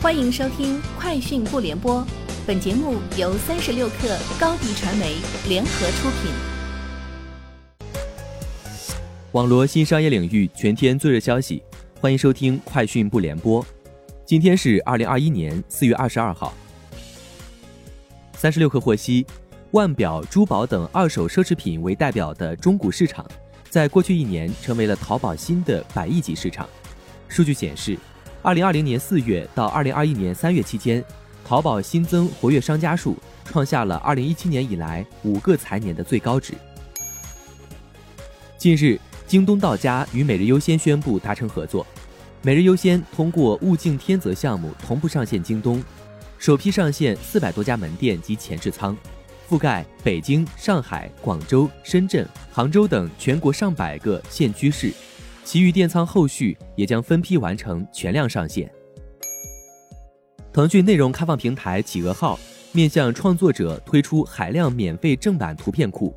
[0.00, 2.00] 欢迎收听《快讯不联播》，
[2.46, 5.16] 本节目由三十六克高低传媒
[5.48, 6.30] 联合出品。
[9.32, 11.60] 网罗新商业领域全天最热消息，
[12.00, 13.60] 欢迎收听《快讯不联播》。
[14.24, 16.54] 今天是二零二一年四月二十二号。
[18.34, 19.26] 三十六克获悉，
[19.72, 23.26] 腕表、珠宝等二手奢侈品为代表的中古市场，
[23.68, 26.68] 在过去一年成为了淘宝新的百亿级市场。
[27.26, 27.98] 数据显示。
[28.40, 31.04] 二零二零年四月到二零二一年三月期间，
[31.44, 36.54] 淘宝新增活跃商家数创下了二零一七年以来五个财年的最高值。
[38.56, 41.84] 近日，京东到家与每日优先宣布达成合作，
[42.42, 45.82] 每日优先通过物竞天择项目同步上线京东，
[46.38, 48.96] 首批上线四百多家门店及前置仓，
[49.50, 54.92] 覆盖北京、上海、广州、深圳、杭州等全国上百个县区市。
[55.48, 58.70] 其余电仓后续也将分批完成全量上线。
[60.52, 62.38] 腾讯内容开放平台企鹅号
[62.70, 66.14] 面向创作者推出海量免费正版图片库，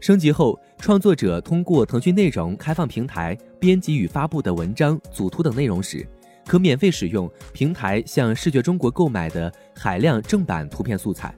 [0.00, 6.08] 升级后，创作者通过腾讯内容开放平台编辑与发布的文章、组图等内容时，
[6.46, 11.34] 可免费使用平台向视觉中国购买的海量正版图片素材。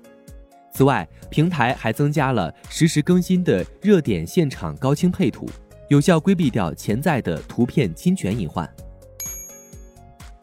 [0.72, 5.44] 此外，平台还增加了实时更新的热点现场高清配图。
[5.88, 8.69] 有效规避掉潜在的图片侵权隐患。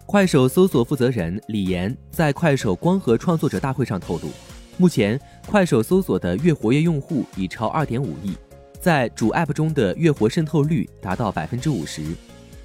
[0.06, 4.30] 快手搜索负责人李岩在快手光合创作者大会上透露，
[4.78, 8.36] 目前快手搜索的月活跃用户已超二点五亿，
[8.80, 12.04] 在主 App 中的月活渗透率达到百分之五十，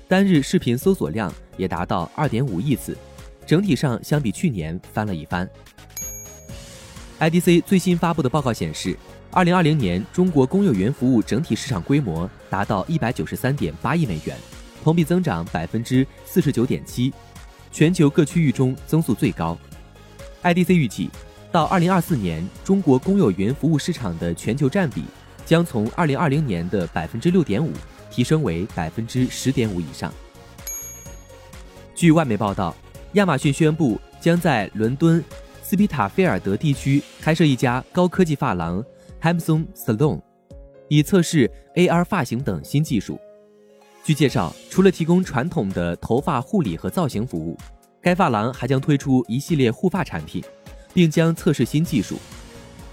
[0.09, 2.97] 单日视频搜索量也达到二点五亿次，
[3.45, 5.47] 整体上相比去年翻了一番。
[7.25, 8.97] IDC 最新发布的报告显示。
[9.31, 14.37] 二零二零年，中国公有云服务整体市场规模达到一百九十三点八亿美元，
[14.85, 17.13] 同比增长百分之四十九点七，
[17.73, 19.59] 全球各区域中增速最高。
[20.43, 21.11] IDC 预计，
[21.51, 25.03] 到二零二四年，中国公有云服务市场的全球占比
[25.47, 27.73] 将从二零二零年的百分之六点五
[28.11, 30.13] 提升为百分之十点五以上。
[31.95, 32.77] 据外媒报道，
[33.15, 35.25] 亚马逊宣布将在伦敦
[35.65, 38.85] 斯皮塔菲尔德地区开设一家高科技发廊。
[39.23, 40.21] Hamson Salon，
[40.89, 43.19] 以测试 AR 发型等新技术。
[44.05, 47.57] 据介绍，除了提供传统的头发护理和造型服务，
[48.03, 50.45] 该发廊还将推出一系列护发产品，
[50.93, 52.19] 并将测试新技术。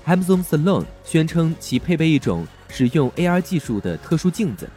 [0.08, 4.70] Hamson Salon 宣称其配备一种使用 AR 技术的特殊镜子，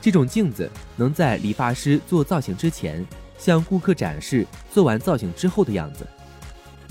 [0.00, 3.06] 这种镜子能在理发师做造型之前
[3.38, 6.04] 向顾客展示做完造型之后的样子。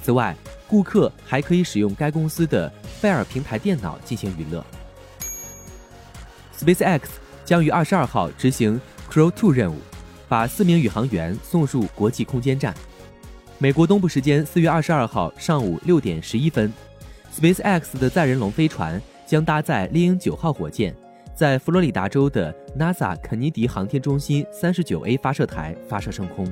[0.05, 0.35] 此外，
[0.67, 2.71] 顾客还可以使用该公司的
[3.01, 4.63] 贝尔平台电脑进行娱乐。
[6.55, 7.01] SpaceX
[7.43, 8.79] 将于二十二号执行
[9.09, 9.79] Crew Two 任务，
[10.29, 12.71] 把四名宇航员送入国际空间站。
[13.57, 16.71] 美国东部时间四月二十二号上午六点十一分
[17.35, 20.95] ，SpaceX 的载人龙飞船将搭载猎鹰九号火箭，
[21.33, 26.47] 在佛罗里达州的 NASA 肯尼迪航天中心三十九 A 发射台发射升空。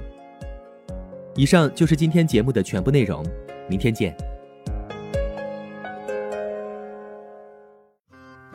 [1.35, 3.25] 以上就是今天节目的全部内容。
[3.67, 4.15] 明天见。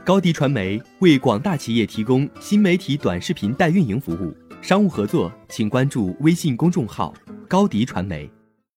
[0.04, 7.12] 高迪传媒为广大企业提供新媒体短视频代运营服务，商务合作请关注微信公众号
[7.48, 8.30] “高迪传媒”。